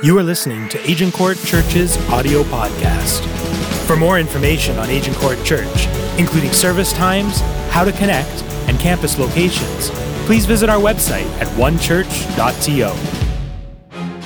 [0.00, 3.26] You are listening to Agincourt Church's audio podcast.
[3.84, 7.40] For more information on Agincourt Church, including service times,
[7.70, 9.90] how to connect, and campus locations,
[10.24, 13.18] please visit our website at onechurch.to.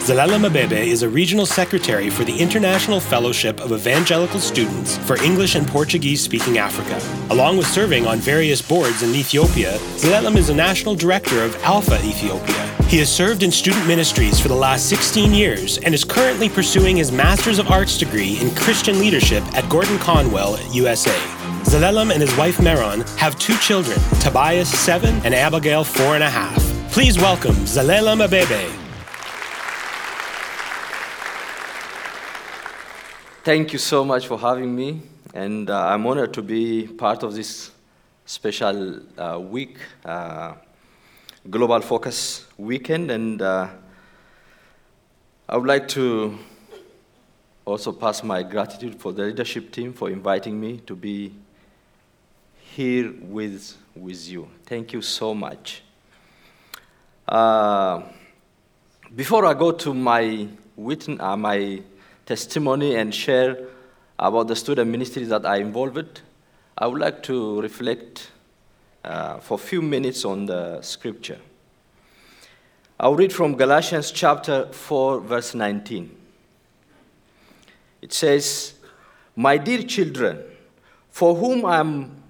[0.02, 5.54] Zalela Mabebe is a regional secretary for the International Fellowship of Evangelical Students for English
[5.54, 7.00] and Portuguese speaking Africa.
[7.32, 11.94] Along with serving on various boards in Ethiopia, Zalela is a national director of Alpha
[12.04, 12.71] Ethiopia.
[12.92, 16.98] He has served in student ministries for the last 16 years and is currently pursuing
[16.98, 21.18] his Master's of Arts degree in Christian leadership at Gordon Conwell, USA.
[21.64, 26.28] Zalelam and his wife Meron have two children, Tobias, seven, and Abigail, four and a
[26.28, 26.62] half.
[26.92, 28.68] Please welcome Zalela Mabebe.
[33.42, 35.00] Thank you so much for having me,
[35.32, 37.70] and uh, I'm honored to be part of this
[38.26, 40.56] special uh, week, uh,
[41.50, 43.68] Global Focus Weekend, and uh,
[45.48, 46.38] I would like to
[47.64, 51.32] also pass my gratitude for the leadership team for inviting me to be
[52.58, 54.48] here with, with you.
[54.66, 55.82] Thank you so much.
[57.26, 58.02] Uh,
[59.14, 60.46] before I go to my,
[60.78, 61.82] witten, uh, my
[62.24, 63.66] testimony and share
[64.16, 66.20] about the student ministries that I involved,
[66.78, 68.31] I would like to reflect
[69.04, 71.38] uh, for a few minutes on the scripture.
[72.98, 76.16] I'll read from Galatians chapter 4, verse 19.
[78.00, 78.74] It says,
[79.34, 80.40] My dear children,
[81.10, 82.22] for whom I am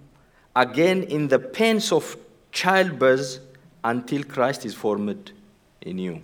[0.57, 2.17] again in the pains of
[2.53, 3.39] childbirth
[3.85, 5.33] until Christ is formed
[5.81, 6.23] in you.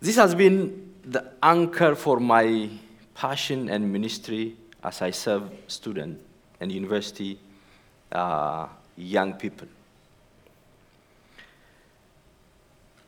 [0.00, 2.68] This has been the anchor for my
[3.14, 6.20] passion and ministry as I serve students
[6.60, 7.38] and university
[8.12, 9.68] uh, young people.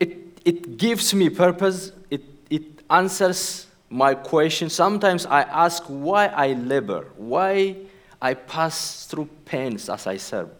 [0.01, 4.69] It, it gives me purpose, it, it answers my question.
[4.69, 7.77] Sometimes I ask why I labor, why
[8.21, 10.51] I pass through pains as I serve.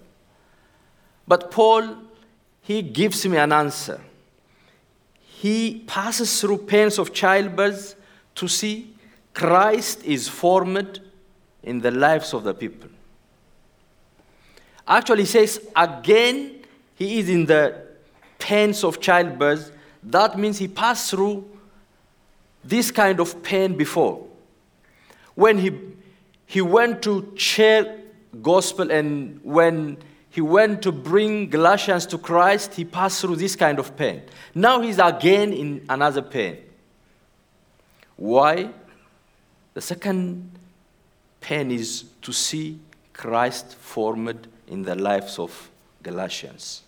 [1.27, 1.97] But Paul,
[2.61, 4.01] he gives me an answer
[5.45, 7.97] he passes through pains of childbirth
[8.35, 8.95] to see
[9.35, 11.01] Christ is formed
[11.63, 12.89] in the lives of the people.
[14.87, 16.63] Actually, says, again,
[16.95, 17.83] he is in the
[18.39, 19.73] pains of childbirth.
[20.03, 21.49] That means he passed through
[22.63, 24.27] this kind of pain before.
[25.35, 25.73] When he,
[26.47, 28.01] he went to share
[28.43, 29.97] gospel and when
[30.31, 34.23] he went to bring Galatians to Christ, he passed through this kind of pain.
[34.55, 36.59] Now he's again in another pain.
[38.17, 38.71] Why?
[39.75, 40.51] The second
[41.41, 42.81] pain is to see
[43.13, 45.71] Christ formed in the lives of
[46.03, 46.83] Galatians.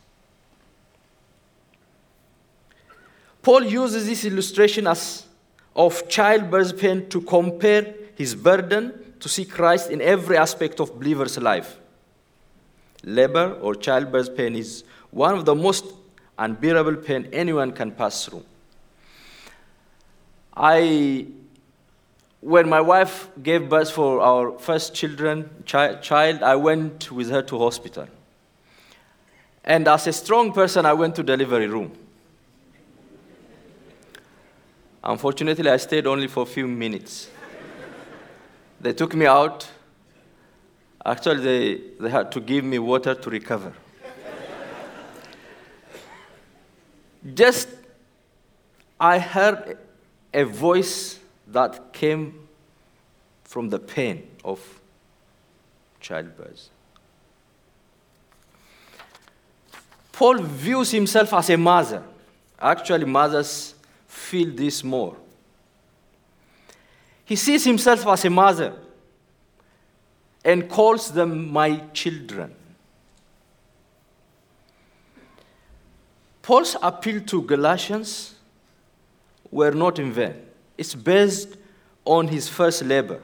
[3.43, 5.27] Paul uses this illustration as
[5.75, 11.39] of childbirth pain to compare his burden to see Christ in every aspect of believer's
[11.39, 11.77] life
[13.07, 15.87] labor or childbirth pain is one of the most
[16.39, 18.45] unbearable pain anyone can pass through.
[20.55, 21.27] I,
[22.47, 27.43] when my wife gave birth for our first children, chi- child, I went with her
[27.43, 28.07] to hospital.
[29.65, 31.91] And as a strong person, I went to delivery room.
[35.03, 37.29] Unfortunately, I stayed only for a few minutes.
[38.81, 39.69] they took me out
[41.07, 43.73] Actually, they, they had to give me water to recover.
[47.33, 47.69] Just,
[48.99, 49.79] I heard
[50.35, 52.49] a voice that came
[53.45, 54.61] from the pain of
[56.01, 56.69] childbirth.
[60.13, 62.03] Paul views himself as a mother.
[62.59, 63.75] Actually, mothers
[64.09, 65.17] feel this more.
[67.25, 68.73] He sees himself as a mother
[70.45, 72.55] and calls them my children.
[76.41, 78.37] Paul's appeal to Galatians
[79.51, 80.46] were not in vain.
[80.77, 81.57] It's based
[82.05, 83.21] on his first labor.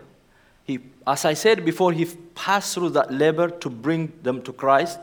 [0.64, 4.98] He, as I said before, he passed through that labor to bring them to Christ.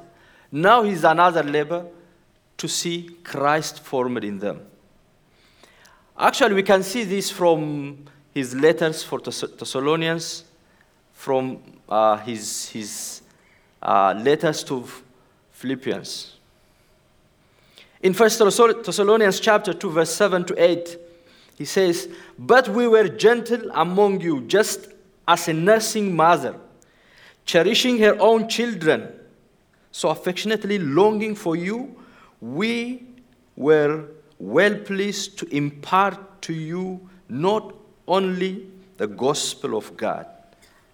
[0.52, 1.86] Now he's another labor
[2.58, 4.62] to see Christ formed in them.
[6.18, 10.44] Actually, we can see this from his letters for Thessalonians,
[11.14, 13.22] from uh, his, his
[13.82, 14.86] uh, letters to
[15.52, 16.36] Philippians.
[18.02, 18.30] In 1
[18.84, 20.98] Thessalonians chapter 2, verse 7 to 8,
[21.60, 22.10] he says,
[22.40, 24.88] But we were gentle among you, just
[25.28, 26.56] as a nursing mother,
[27.46, 29.12] cherishing her own children,
[29.92, 31.96] so affectionately longing for you,
[32.40, 33.06] we
[33.58, 34.06] were
[34.40, 37.76] well pleased to impart to you not
[38.08, 38.66] only
[38.96, 40.26] the gospel of God,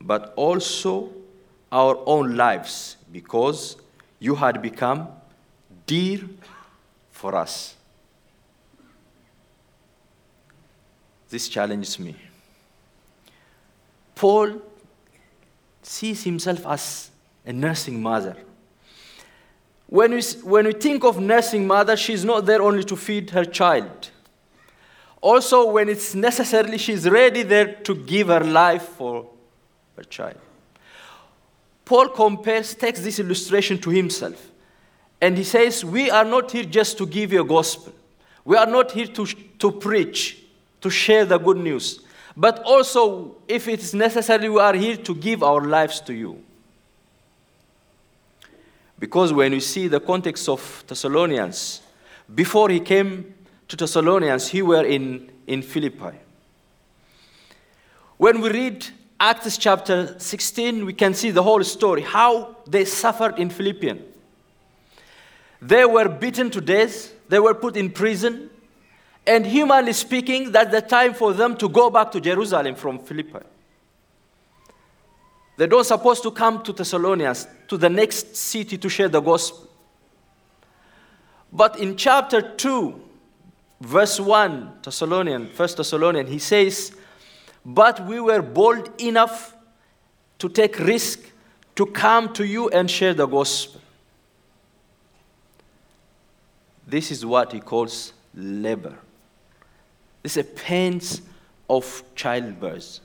[0.01, 1.11] but also
[1.71, 3.77] our own lives, because
[4.17, 5.09] you had become
[5.85, 6.21] dear
[7.11, 7.75] for us.
[11.29, 12.15] This challenges me.
[14.13, 14.61] Paul
[15.81, 17.11] sees himself as
[17.45, 18.35] a nursing mother.
[19.87, 23.45] When we, when we think of nursing mother, she's not there only to feed her
[23.45, 24.09] child.
[25.21, 29.29] Also, when it's necessarily, she's ready there to give her life for
[29.95, 30.37] her child.
[31.83, 34.51] Paul compares, takes this illustration to himself.
[35.21, 37.93] And he says, We are not here just to give you a gospel.
[38.43, 40.44] We are not here to, to preach,
[40.81, 42.01] to share the good news.
[42.37, 46.43] But also, if it is necessary, we are here to give our lives to you.
[48.99, 51.81] Because when you see the context of Thessalonians,
[52.33, 53.33] before he came
[53.67, 56.17] to Thessalonians, he were in, in Philippi.
[58.17, 58.85] When we read
[59.19, 64.01] Acts chapter 16, we can see the whole story, how they suffered in Philippians.
[65.61, 68.49] They were beaten to death, they were put in prison,
[69.27, 73.39] and humanly speaking, that's the time for them to go back to Jerusalem from Philippi.
[75.57, 79.69] They don't supposed to come to Thessalonians, to the next city to share the gospel.
[81.51, 83.01] But in chapter 2,
[83.81, 86.95] verse 1, Thessalonian, First Thessalonian, he says,
[87.65, 89.55] But we were bold enough
[90.39, 91.31] to take risk
[91.75, 93.81] to come to you and share the gospel.
[96.85, 98.97] This is what he calls labor.
[100.25, 101.21] This is a pains
[101.69, 102.99] of childbirth.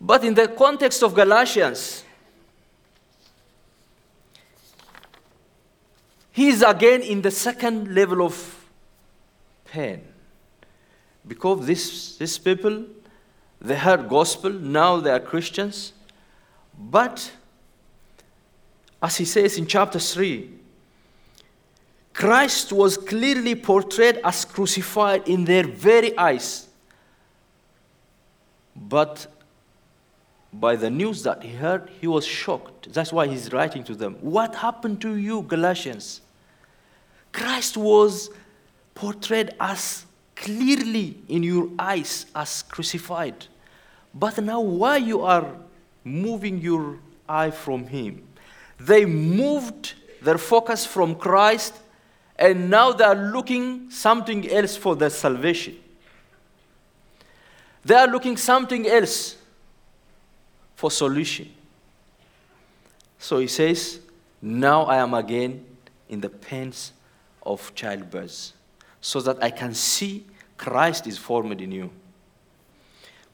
[0.00, 2.04] But in the context of Galatians,
[6.30, 8.64] he is again in the second level of
[9.64, 10.02] pain.
[11.26, 12.84] Because this, these people,
[13.60, 15.94] they heard gospel, now they are Christians.
[16.78, 17.32] But,
[19.02, 20.61] as he says in chapter 3,
[22.12, 26.68] Christ was clearly portrayed as crucified in their very eyes.
[28.76, 29.26] But
[30.52, 32.92] by the news that he heard, he was shocked.
[32.92, 34.16] That's why he's writing to them.
[34.20, 36.20] What happened to you, Galatians?
[37.32, 38.30] Christ was
[38.94, 40.04] portrayed as
[40.36, 43.46] clearly in your eyes as crucified.
[44.14, 45.46] But now, why you are
[46.04, 48.22] moving your eye from him?
[48.78, 51.74] They moved their focus from Christ,
[52.42, 55.76] and now they are looking something else for their salvation.
[57.84, 59.36] They are looking something else
[60.74, 61.52] for solution.
[63.16, 64.00] So he says,
[64.40, 65.64] Now I am again
[66.08, 66.92] in the pains
[67.44, 68.52] of childbirth,
[69.00, 71.90] so that I can see Christ is formed in you.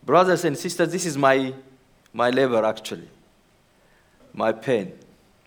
[0.04, 1.54] Brothers and sisters, this is my,
[2.12, 3.08] my labor actually,
[4.34, 4.92] my pain.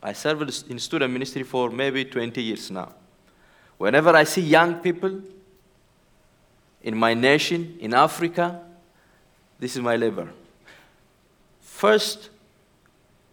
[0.02, 2.94] I served in student ministry for maybe 20 years now.
[3.82, 5.22] Whenever I see young people
[6.84, 8.62] in my nation, in Africa,
[9.58, 10.30] this is my labor.
[11.62, 12.30] First,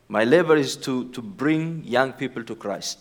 [0.09, 2.99] my labor is to, to bring young people to Christ.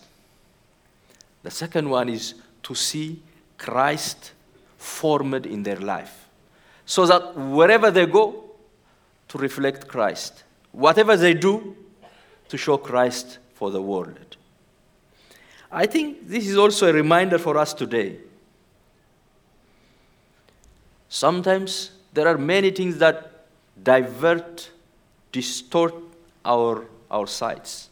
[1.43, 2.33] The second one is
[2.63, 3.23] to see
[3.57, 4.33] Christ
[4.77, 6.27] formed in their life.
[6.85, 8.43] So that wherever they go,
[9.29, 10.43] to reflect Christ.
[10.73, 11.77] Whatever they do,
[12.49, 14.36] to show Christ for the world.
[15.71, 18.17] I think this is also a reminder for us today.
[21.09, 23.45] Sometimes there are many things that
[23.81, 24.69] divert
[25.31, 25.93] distort
[26.45, 27.89] our, our sights.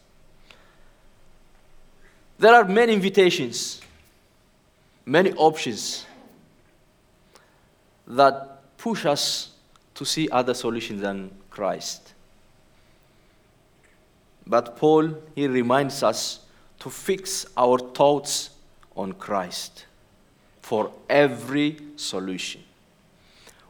[2.38, 3.80] There are many invitations,
[5.04, 6.06] many options
[8.06, 9.50] that push us
[9.94, 12.12] to see other solutions than Christ.
[14.46, 16.40] But Paul, he reminds us
[16.80, 18.50] to fix our thoughts
[18.96, 19.86] on Christ
[20.60, 22.62] for every solution.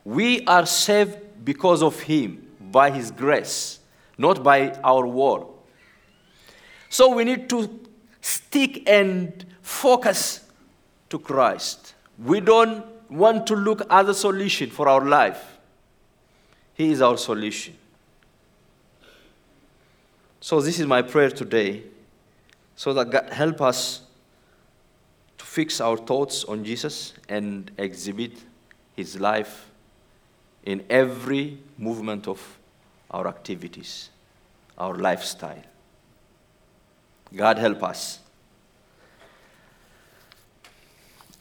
[0.04, 3.80] We are saved because of Him by His grace,
[4.16, 5.46] not by our work.
[6.88, 7.80] So we need to
[8.20, 10.48] stick and focus
[11.10, 11.94] to Christ.
[12.18, 15.58] We don't want to look other solution for our life.
[16.74, 17.76] He is our solution.
[20.40, 21.82] So this is my prayer today,
[22.76, 24.02] so that God help us
[25.38, 28.32] to fix our thoughts on Jesus and exhibit
[28.94, 29.70] His life
[30.62, 32.58] in every movement of
[33.10, 34.10] our activities,
[34.76, 35.62] our lifestyle.
[37.34, 38.20] God help us.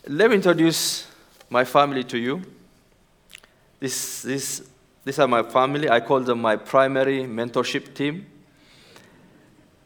[0.08, 1.08] Let me introduce
[1.50, 2.42] my family to you.
[3.80, 4.68] This, this,
[5.04, 5.90] these are my family.
[5.90, 8.28] I call them my primary mentorship team.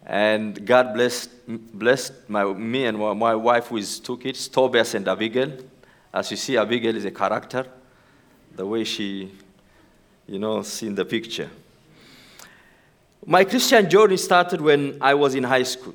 [0.09, 5.51] And God blessed, blessed my, me and my wife with two kids, Tobias and Abigail.
[6.11, 7.67] As you see, Abigail is a character,
[8.55, 9.31] the way she,
[10.25, 11.47] you know, see in the picture.
[13.23, 15.93] My Christian journey started when I was in high school.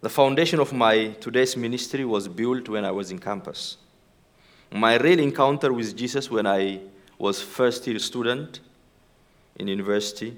[0.00, 3.76] The foundation of my today's ministry was built when I was in campus.
[4.72, 6.80] My real encounter with Jesus when I
[7.18, 8.58] was first year student
[9.60, 10.36] in university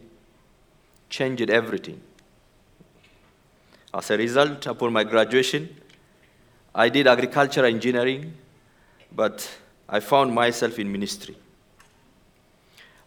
[1.08, 2.02] changed everything.
[3.96, 5.74] As a result, upon my graduation,
[6.74, 8.34] I did agriculture engineering,
[9.10, 9.50] but
[9.88, 11.34] I found myself in ministry.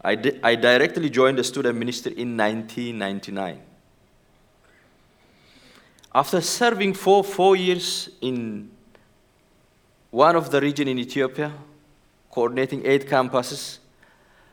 [0.02, 3.60] I, di- I directly joined the student ministry in 1999.
[6.12, 8.68] After serving for four years in
[10.10, 11.52] one of the region in Ethiopia,
[12.32, 13.78] coordinating eight campuses,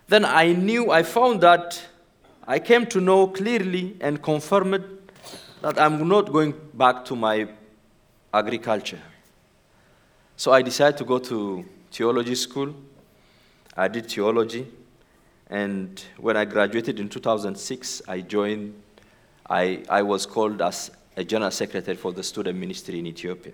[0.08, 1.84] then I knew, I found that
[2.48, 4.98] I came to know clearly and confirmed
[5.62, 7.48] that I'm not going back to my
[8.34, 9.02] agriculture.
[10.36, 12.74] So I decided to go to theology school.
[13.76, 14.68] I did theology.
[15.50, 18.76] And when I graduated in 2006, I joined,
[19.50, 23.54] I, I was called as a general secretary for the student ministry in Ethiopia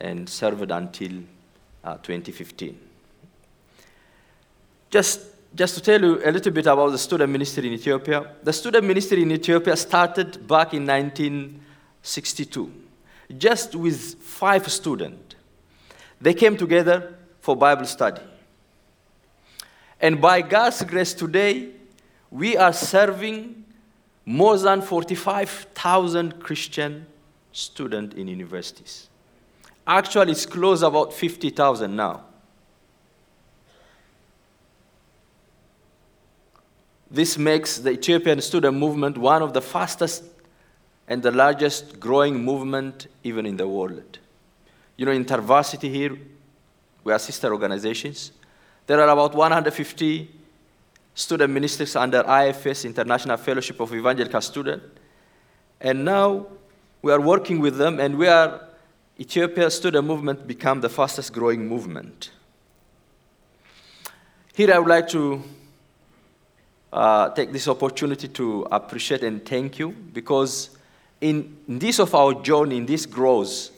[0.00, 1.12] and served until
[1.84, 2.78] uh, 2015.
[4.90, 5.20] Just,
[5.54, 8.84] just to tell you a little bit about the student ministry in Ethiopia, the student
[8.84, 12.72] ministry in Ethiopia started back in 1962,
[13.38, 15.34] just with five students.
[16.20, 18.22] They came together for Bible study.
[20.00, 21.70] And by God's grace today,
[22.30, 23.64] we are serving
[24.24, 27.06] more than 45,000 Christian
[27.52, 29.08] students in universities.
[29.86, 32.24] Actually, it's close about 50,000 now.
[37.10, 40.24] This makes the Ethiopian student movement one of the fastest
[41.08, 44.18] and the largest growing movement even in the world.
[44.96, 46.18] You know, in InterVarsity here,
[47.04, 48.32] we are sister organizations.
[48.86, 50.30] There are about 150
[51.14, 54.84] student ministers under IFES, International Fellowship of Evangelical Students.
[55.80, 56.46] And now
[57.02, 58.62] we are working with them, and we are,
[59.18, 62.30] Ethiopia student movement become the fastest growing movement.
[64.54, 65.42] Here I would like to
[66.96, 70.70] uh, take this opportunity to appreciate and thank you because
[71.20, 73.70] in, this of our journey, in this growth,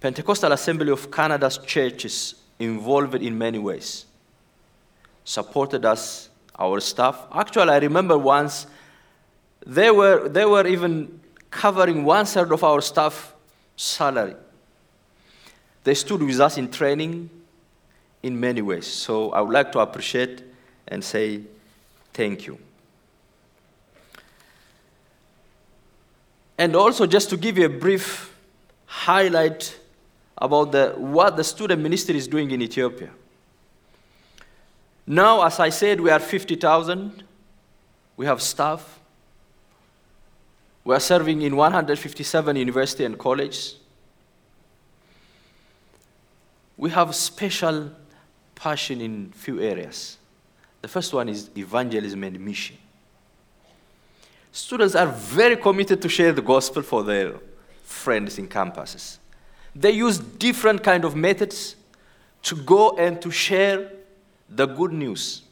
[0.00, 4.04] Pentecostal Assembly of Canada's churches involved in many ways
[5.28, 7.26] supported us, our staff.
[7.32, 8.66] Actually, I remember once
[9.66, 11.20] they were, they were even
[11.50, 13.34] covering one third of our staff
[13.76, 14.34] salary.
[15.84, 17.28] They stood with us in training
[18.22, 18.86] in many ways.
[18.86, 20.42] So I would like to appreciate
[20.88, 21.42] and say
[22.18, 22.58] thank you.
[26.58, 28.34] And also, just to give you a brief
[28.86, 29.78] highlight
[30.36, 33.10] about the, what the student ministry is doing in Ethiopia.
[35.06, 37.22] Now, as I said, we are 50,000.
[38.16, 38.98] We have staff.
[40.82, 43.76] We are serving in 157 university and colleges.
[46.76, 47.92] We have special
[48.56, 50.18] passion in few areas.
[50.80, 52.76] The first one is evangelism and mission.
[54.52, 57.34] Students are very committed to share the gospel for their
[57.82, 59.18] friends in campuses.
[59.74, 61.76] They use different kind of methods
[62.42, 63.90] to go and to share
[64.48, 65.42] the good news.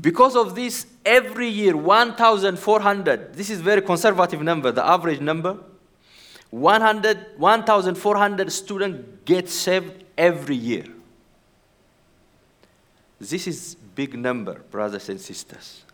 [0.00, 5.58] Because of this, every year 1,400, this is very conservative number, the average number,
[6.50, 10.84] 100, 1,400 students get saved every year.
[13.22, 15.84] This is big number, brothers and sisters.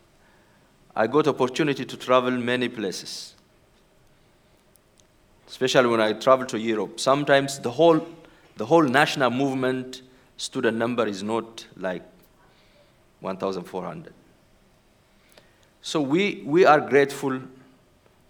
[0.97, 3.35] I got opportunity to travel many places,
[5.47, 6.99] especially when I travel to Europe.
[6.99, 8.07] Sometimes the whole,
[8.57, 10.01] the whole national movement
[10.39, 12.03] student number is not like
[13.21, 14.15] 1,400.
[15.83, 17.43] So we, we are grateful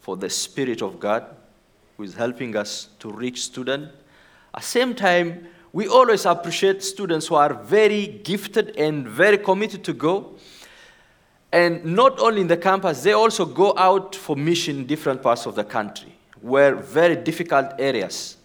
[0.00, 1.25] for the Spirit of God
[1.97, 3.93] who is helping us to reach students.
[4.52, 5.47] At the same time,
[5.79, 10.35] we always appreciate students who are very gifted and very committed to go.
[11.53, 15.47] And not only in the campus, they also go out for mission in different parts
[15.47, 18.39] of the country, where very difficult areas.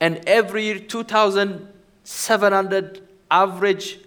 [0.00, 4.00] And every year, 2,700 average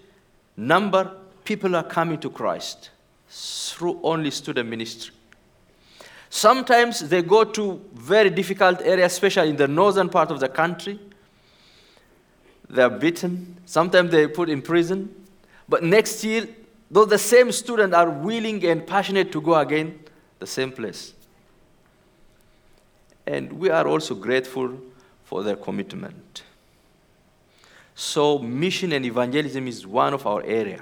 [0.58, 1.12] number
[1.46, 2.90] people are coming to Christ
[3.30, 5.14] through only student ministry.
[6.30, 11.00] Sometimes they go to very difficult areas, especially in the northern part of the country.
[12.74, 13.56] They are beaten.
[13.68, 15.14] Sometimes they are put in prison.
[15.70, 16.48] But next year,
[16.90, 20.00] though the same students are willing and passionate to go again,
[20.40, 21.14] the same place.
[23.28, 24.76] And we are also grateful
[25.24, 26.42] for their commitment.
[27.94, 30.82] So mission and evangelism is one of our area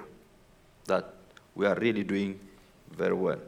[0.86, 1.14] that
[1.54, 2.40] we are really doing
[2.90, 3.40] very well.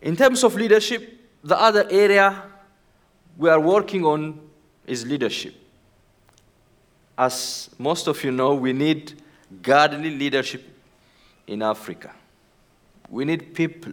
[0.00, 2.44] In terms of leadership, the other area
[3.36, 4.40] we are working on
[4.86, 5.59] is leadership.
[7.20, 9.20] As most of you know, we need
[9.60, 10.64] godly leadership
[11.46, 12.14] in Africa.
[13.10, 13.92] We need people.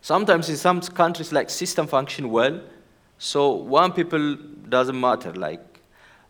[0.00, 2.62] Sometimes in some countries, like system function well,
[3.18, 4.36] so one people
[4.70, 5.34] doesn't matter.
[5.34, 5.60] Like,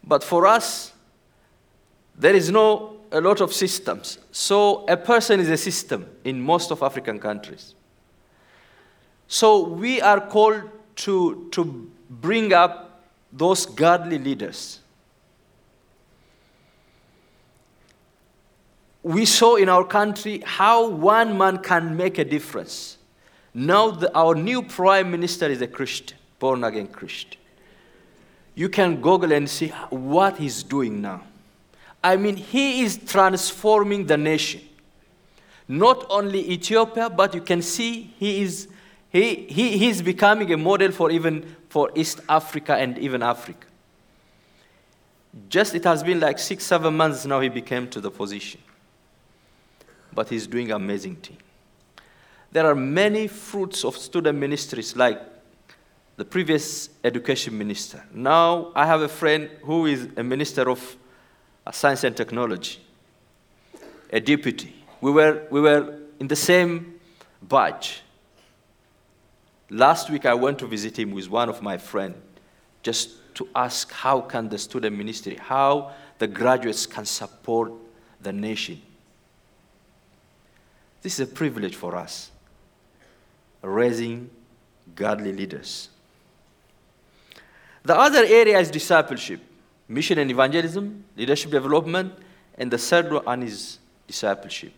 [0.02, 0.92] but for us,
[2.18, 4.18] there is no a lot of systems.
[4.32, 7.76] So a person is a system in most of African countries.
[9.28, 10.62] So we are called
[10.96, 14.80] to, to bring up those godly leaders.
[19.02, 22.98] We saw in our country how one man can make a difference.
[23.54, 27.40] Now, the, our new prime minister is a Christian, born again Christian.
[28.54, 31.22] You can Google and see what he's doing now.
[32.02, 34.62] I mean, he is transforming the nation.
[35.66, 38.68] Not only Ethiopia, but you can see he is
[39.10, 43.66] he, he, he's becoming a model for even for East Africa and even Africa.
[45.48, 48.60] Just it has been like six, seven months now he became to the position.
[50.12, 51.38] But he's doing amazing thing.
[52.52, 55.20] There are many fruits of student ministries like
[56.16, 58.04] the previous education minister.
[58.12, 60.96] Now I have a friend who is a minister of
[61.66, 62.80] uh, science and technology,
[64.12, 64.74] a deputy.
[65.00, 67.00] We were, we were in the same
[67.40, 68.02] batch.
[69.70, 72.16] Last week I went to visit him with one of my friends
[72.82, 77.72] just to ask how can the student ministry, how the graduates can support
[78.20, 78.82] the nation.
[81.02, 82.30] This is a privilege for us,
[83.62, 84.30] raising
[84.94, 85.88] godly leaders.
[87.82, 89.40] The other area is discipleship,
[89.88, 92.12] mission and evangelism, leadership development,
[92.58, 94.72] and the third one is discipleship.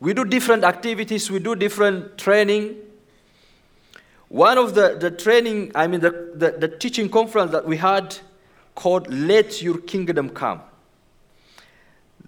[0.00, 2.76] We do different activities, we do different training,
[4.28, 8.16] one of the, the training, I mean, the, the, the teaching conference that we had
[8.74, 10.62] called Let Your Kingdom Come.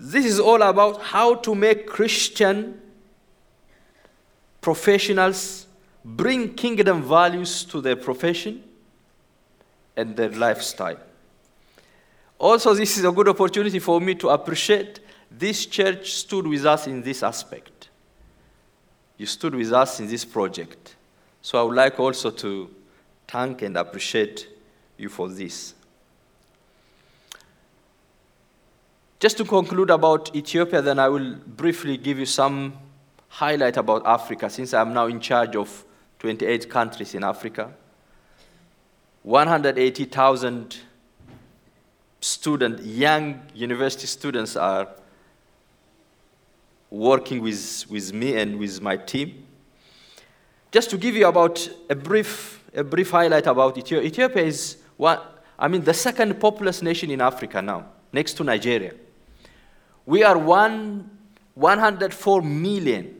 [0.01, 2.81] This is all about how to make Christian
[4.61, 5.67] professionals
[6.05, 8.63] bring kingdom values to their profession
[9.97, 10.99] and their lifestyle.
[12.39, 16.87] Also, this is a good opportunity for me to appreciate this church stood with us
[16.87, 17.89] in this aspect.
[19.17, 20.95] You stood with us in this project.
[21.43, 22.71] So I would like also to
[23.27, 24.49] thank and appreciate
[24.97, 25.75] you for this.
[29.21, 32.75] Just to conclude about Ethiopia, then I will briefly give you some
[33.27, 35.85] highlight about Africa, since I'm now in charge of
[36.21, 37.73] 28 countries in Africa.
[39.25, 40.79] 180,000
[42.21, 44.89] student, young university students, are
[46.89, 49.45] working with, with me and with my team.
[50.71, 54.07] Just to give you about a brief, a brief highlight about Ethiopia.
[54.07, 55.19] Ethiopia is one,
[55.59, 58.95] I mean, the second populous nation in Africa now, next to Nigeria.
[60.09, 61.11] We are one,
[61.55, 63.15] 104 million.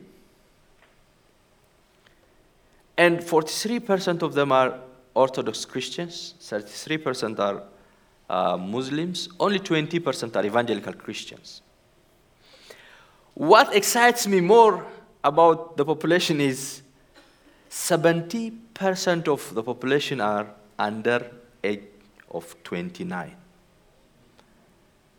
[2.97, 4.81] And 43% of them are
[5.13, 7.63] Orthodox Christians, 33% are
[8.31, 11.61] uh, Muslims, only 20% are evangelical Christians.
[13.35, 14.87] What excites me more
[15.23, 16.81] about the population is
[17.69, 20.47] 70% of the population are
[20.79, 21.31] under
[21.63, 21.83] age
[22.31, 23.37] of 29.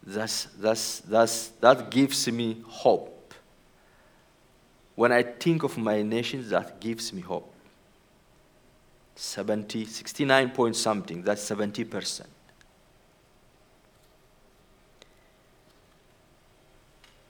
[0.03, 3.33] That's, that's, that's, that gives me hope.
[4.95, 7.53] When I think of my nation, that gives me hope.
[9.15, 12.25] 70, 69 point something, that's 70%.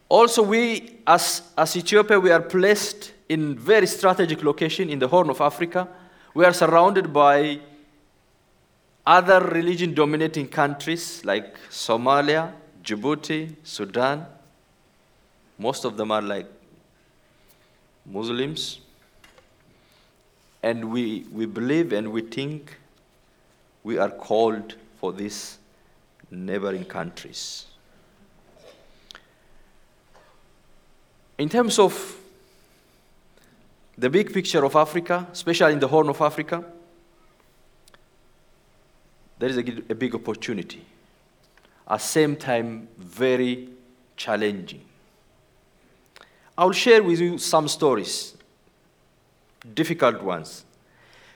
[0.08, 5.29] Also, we, as, as Ethiopia, we are placed in very strategic location in the Horn
[5.29, 5.88] of Africa.
[6.34, 7.60] We are surrounded by
[9.05, 14.25] other religion dominating countries like Somalia, Djibouti, Sudan.
[15.57, 16.47] Most of them are like
[18.05, 18.79] Muslims.
[20.62, 22.77] And we, we believe and we think
[23.83, 25.57] we are called for these
[26.29, 27.65] neighboring countries.
[31.38, 32.17] In terms of
[33.97, 36.63] the big picture of Africa, especially in the Horn of Africa,
[39.39, 40.86] there is a, a big opportunity.
[41.88, 43.69] At the same time, very
[44.15, 44.82] challenging.
[46.58, 48.36] I'll share with you some stories,
[49.73, 50.65] difficult ones.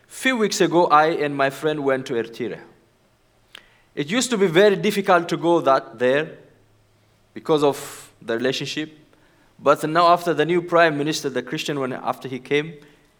[0.08, 2.60] Few weeks ago, I and my friend went to Eritrea.
[3.96, 6.38] It used to be very difficult to go that there
[7.34, 8.92] because of the relationship.
[9.58, 12.74] But now, after the new prime minister, the Christian one, after he came,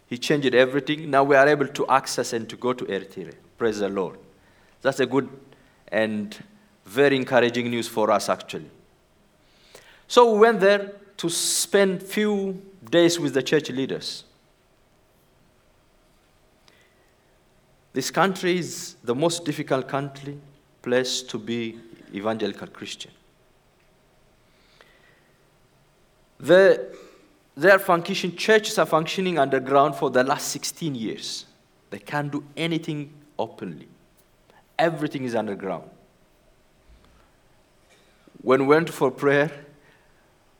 [0.08, 1.10] he changed everything.
[1.10, 3.34] Now we are able to access and to go to Eritrea.
[3.58, 4.18] Praise the Lord.
[4.84, 5.30] That's a good
[5.88, 6.38] and
[6.86, 8.70] very encouraging news for us, actually.
[10.08, 14.26] So we went there to spend few days with the church leaders.
[17.94, 20.38] This country is the most difficult country
[20.82, 21.80] place to be
[22.14, 23.12] evangelical Christian.
[26.40, 26.94] The,
[27.56, 31.46] their function, churches are functioning underground for the last 16 years.
[31.90, 33.88] They can't do anything openly.
[34.78, 35.90] Everything is underground.
[38.42, 39.52] When we went for prayer,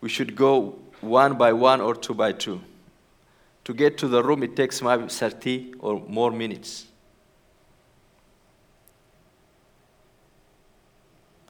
[0.02, 2.62] we should go one by one or two by two.
[3.66, 6.86] To get to the room, it takes maybe 30 or more minutes.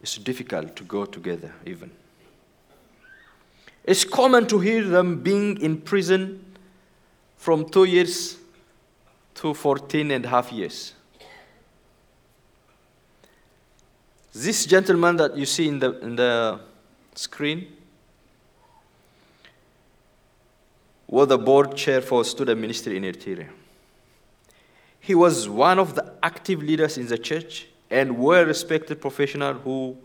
[0.01, 1.89] It's difficult to go together, even.
[3.83, 6.43] It's common to hear them being in prison
[7.37, 8.37] from two years
[9.35, 10.93] to 14 and a half years.
[14.33, 16.59] This gentleman that you see in the, in the
[17.13, 17.67] screen
[21.07, 23.49] was the board chair for student ministry in Eritrea.
[24.99, 29.95] He was one of the active leaders in the church and well respected professional who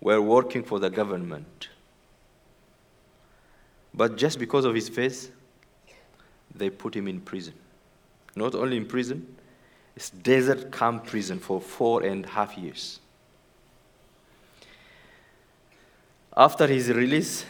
[0.00, 1.68] were working for the government.
[3.94, 5.30] But just because of his faith,
[6.52, 7.54] they put him in prison.
[8.34, 9.36] Not only in prison,
[9.94, 12.98] it's desert camp prison for four and a half years.
[16.36, 17.44] After his release,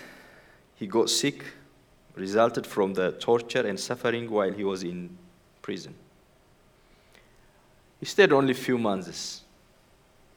[0.77, 1.45] he got sick,
[2.15, 5.17] resulted from the torture and suffering while he was in
[5.63, 5.95] prison.
[8.01, 9.43] He stayed only a few months,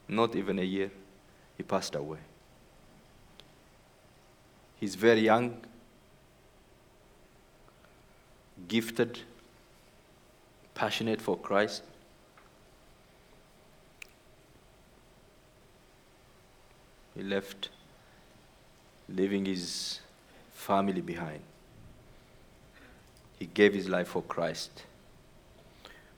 [0.08, 0.92] not even a year.
[1.58, 2.20] He passed away.
[4.80, 5.62] He's very young,
[8.68, 9.20] gifted,
[10.76, 11.84] passionate for Christ.
[17.16, 17.70] He left,
[19.10, 20.00] leaving his
[20.54, 21.42] family behind.
[23.40, 24.84] He gave his life for Christ.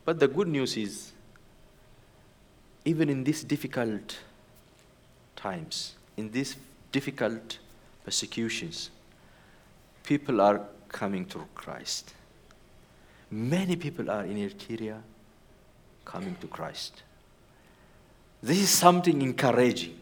[0.04, 1.12] But the good news is,
[2.84, 4.20] even in these difficult
[5.36, 6.56] times, in these
[6.92, 7.58] difficult
[8.04, 8.92] persecutions,
[10.04, 12.14] people are coming to Christ.
[13.32, 15.02] Many people are in Eritrea
[16.06, 17.02] coming to Christ.
[18.44, 20.00] This is something encouraging.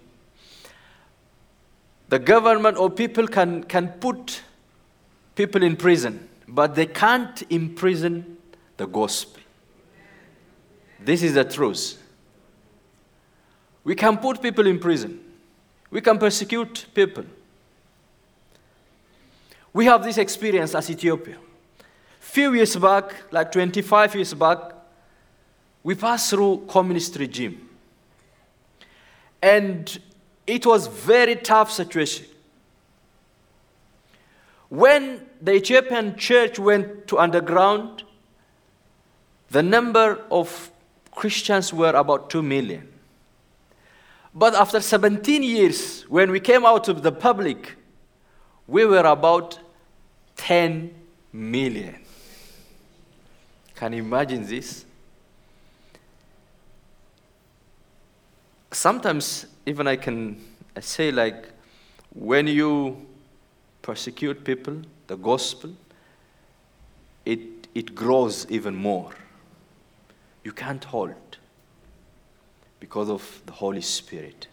[2.10, 4.42] The government or people can, can put
[5.36, 8.38] people in prison, but they can't imprison
[8.78, 9.42] the gospel.
[11.00, 12.02] This is the truth.
[13.84, 15.20] We can put people in prison,
[15.89, 17.26] we can persecute people.
[19.74, 21.38] We have this experience as Ethiopia
[22.34, 24.58] few years back, like 25 years back,
[25.84, 27.70] we passed through communist regime.
[29.39, 30.00] And
[30.45, 32.25] it was very tough situation.
[34.69, 38.03] When the Ethiopian church went to underground,
[39.51, 40.71] the number of
[41.12, 42.88] Christians were about 2 million.
[44.34, 47.75] But after 17 years, when we came out of the public,
[48.67, 49.60] we were about
[50.38, 50.93] 10
[51.32, 51.99] million.
[53.75, 54.86] Can you imagine this?
[58.73, 60.43] Sometimes, even I can
[60.81, 61.45] say, like,
[62.13, 63.05] when you
[63.81, 65.71] persecute people, the gospel,
[67.25, 67.39] it,
[67.73, 69.12] it grows even more.
[70.43, 71.13] You can't hold
[72.79, 74.47] because of the Holy Spirit.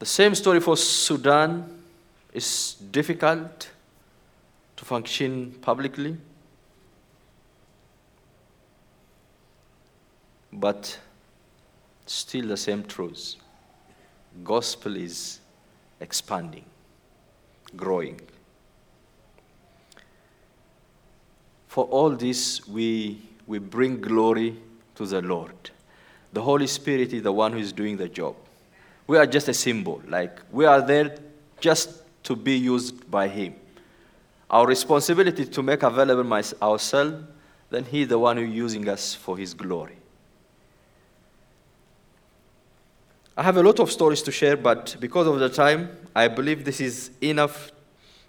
[0.00, 1.82] The same story for Sudan
[2.32, 3.70] is difficult
[4.76, 6.16] to function publicly.
[10.54, 10.98] But
[12.06, 13.36] still the same truths.
[14.42, 15.40] Gospel is
[16.00, 16.64] expanding,
[17.76, 18.20] growing.
[21.68, 24.56] For all this, we, we bring glory
[24.94, 25.70] to the Lord.
[26.32, 28.36] The Holy Spirit is the one who is doing the job.
[29.06, 31.18] We are just a symbol, like we are there
[31.60, 33.54] just to be used by Him.
[34.50, 37.24] our responsibility is to make available my, ourselves,
[37.70, 39.96] then He the one who using us for His glory.
[43.36, 46.64] I have a lot of stories to share, but because of the time, I believe
[46.64, 47.72] this is enough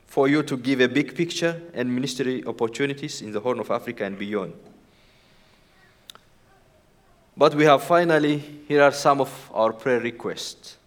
[0.07, 4.05] for you to give a big picture and ministry opportunities in the Horn of Africa
[4.05, 4.53] and beyond.
[7.37, 8.37] But we have finally,
[8.67, 10.77] here are some of our prayer requests.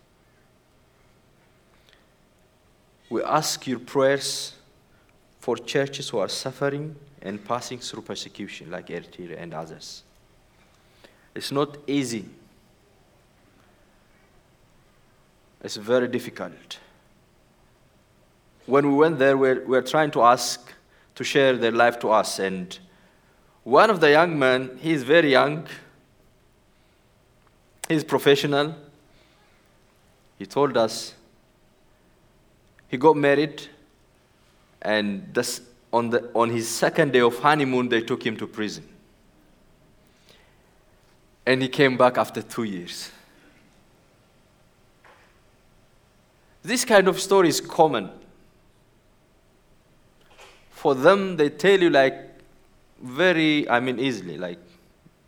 [3.11, 4.55] We ask your prayers
[5.41, 10.03] for churches who are suffering and passing through persecution, like Eritrea and others.
[11.35, 12.25] It's not easy,
[15.63, 16.79] it's very difficult.
[18.67, 20.73] When we went there, we were trying to ask
[21.15, 22.39] to share their life to us.
[22.39, 22.79] And
[23.65, 25.67] one of the young men, he's very young,
[27.89, 28.75] he's professional.
[30.39, 31.15] He told us
[32.89, 33.63] he got married,
[34.81, 35.61] and this,
[35.93, 38.89] on, the, on his second day of honeymoon, they took him to prison.
[41.45, 43.11] And he came back after two years.
[46.63, 48.11] This kind of story is common.
[50.71, 52.15] For them, they tell you like
[53.03, 54.39] very, I mean, easily.
[54.39, 54.59] Like,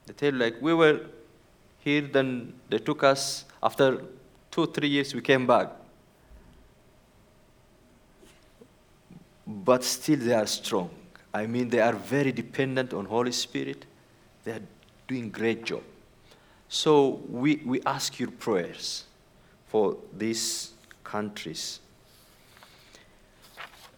[0.07, 1.01] they tell you like, we were
[1.79, 3.45] here, then they took us.
[3.62, 4.03] After
[4.51, 5.71] two, three years, we came back.
[9.51, 10.90] but still they are strong.
[11.35, 13.85] I mean, they are very dependent on Holy Spirit.
[14.45, 14.62] They are
[15.09, 15.83] doing great job.
[16.69, 19.05] So we, we ask your prayers
[19.66, 20.73] for these
[21.11, 21.81] countries.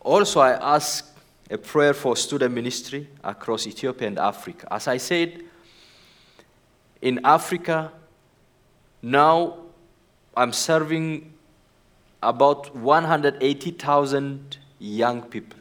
[0.00, 1.06] Also, I ask
[1.50, 4.66] a prayer for student ministry across Ethiopia and Africa.
[4.70, 5.42] As I said,
[7.02, 7.92] in Africa,
[9.02, 9.58] now
[10.36, 11.32] I'm serving
[12.22, 15.58] about 180,000 young people,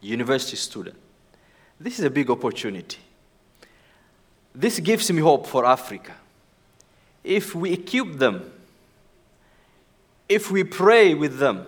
[0.00, 0.98] university students.
[1.78, 2.98] This is a big opportunity.
[4.54, 6.14] This gives me hope for Africa.
[7.24, 8.52] If we equip them,
[10.32, 11.66] if we pray with them,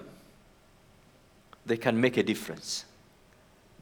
[1.66, 2.86] they can make a difference.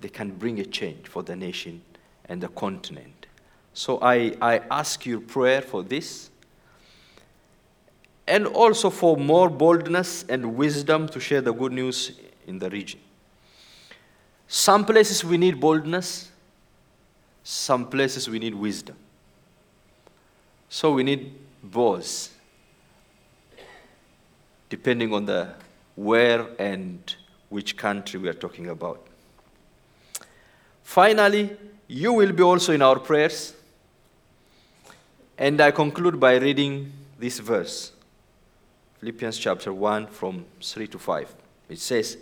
[0.00, 1.82] They can bring a change for the nation
[2.24, 3.26] and the continent.
[3.74, 6.30] So I, I ask your prayer for this
[8.26, 12.12] and also for more boldness and wisdom to share the good news
[12.48, 12.98] in the region.
[14.48, 16.28] Some places we need boldness,
[17.44, 18.96] some places we need wisdom.
[20.68, 22.31] So we need both,
[24.72, 25.50] depending on the
[25.96, 27.16] where and
[27.50, 29.06] which country we are talking about.
[30.82, 31.54] Finally,
[31.88, 33.52] you will be also in our prayers.
[35.36, 37.92] And I conclude by reading this verse
[38.98, 41.34] Philippians chapter 1 from 3 to 5.
[41.68, 42.16] It says,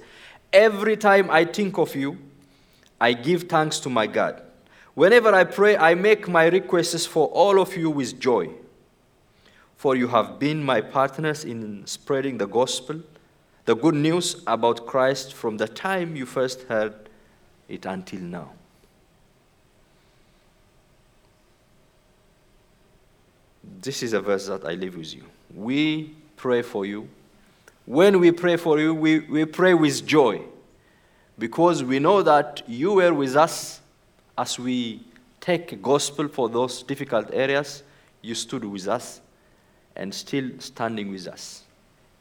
[0.53, 2.19] Every time I think of you,
[3.01, 4.43] I give thanks to my God.
[4.95, 8.51] Whenever I pray, I make my requests for all of you with joy.
[9.81, 13.01] For you have been my partners in spreading the gospel,
[13.65, 16.93] the good news about Christ from the time you first heard
[17.67, 18.51] it until now.
[23.81, 25.25] This is a verse that I leave with you.
[25.55, 27.09] We pray for you
[27.87, 30.43] when we pray for you, we, we pray with joy
[31.39, 33.81] because we know that you were with us
[34.37, 35.01] as we
[35.41, 37.83] take gospel for those difficult areas.
[38.21, 39.23] You stood with us
[39.97, 41.65] and still standing with us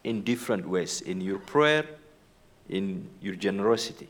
[0.03, 1.85] in different ways in your prayer,
[2.69, 4.07] in your generosity.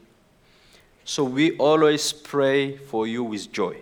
[1.04, 3.76] So we always pray for you with joy.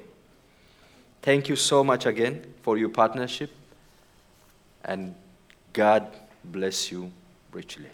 [1.23, 3.51] Thank you so much again for your partnership,
[4.85, 5.15] and
[5.73, 6.07] God
[6.45, 7.13] bless you
[7.53, 7.91] richly.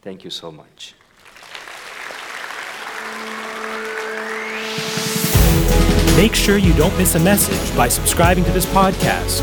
[0.00, 0.94] Thank you so much.
[6.16, 9.42] Make sure you don't miss a message by subscribing to this podcast.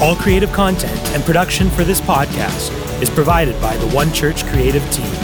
[0.00, 4.82] All creative content and production for this podcast is provided by the One Church creative
[4.90, 5.19] team.